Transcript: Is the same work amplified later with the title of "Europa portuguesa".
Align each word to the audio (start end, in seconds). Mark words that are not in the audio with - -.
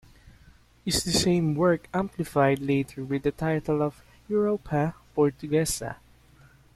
Is 0.83 1.03
the 1.03 1.11
same 1.11 1.53
work 1.53 1.87
amplified 1.93 2.57
later 2.57 3.03
with 3.05 3.21
the 3.21 3.31
title 3.31 3.83
of 3.83 4.01
"Europa 4.27 4.95
portuguesa". 5.15 5.97